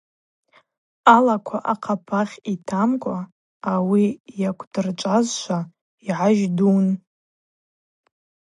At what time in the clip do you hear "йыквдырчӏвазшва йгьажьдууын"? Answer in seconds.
4.39-6.89